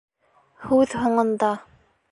[0.63, 1.55] ҺҮҘ ҺУҢЫНДА.